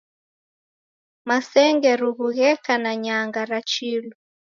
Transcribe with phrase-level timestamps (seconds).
[1.27, 4.11] Masenge rughu gheka na nyanga ra chilu.